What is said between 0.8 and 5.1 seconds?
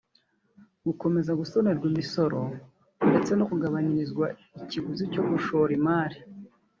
gukomeza gusonerwa imisoro ndetse no kugabanirizwa ikiguzi